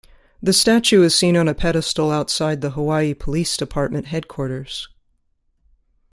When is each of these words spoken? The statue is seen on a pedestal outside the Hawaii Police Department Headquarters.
The 0.41 0.51
statue 0.51 1.03
is 1.03 1.13
seen 1.13 1.37
on 1.37 1.47
a 1.47 1.53
pedestal 1.53 2.09
outside 2.09 2.61
the 2.61 2.71
Hawaii 2.71 3.13
Police 3.13 3.55
Department 3.55 4.07
Headquarters. 4.07 4.89